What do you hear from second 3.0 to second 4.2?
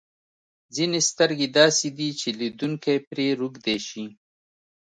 پرې روږدی شي.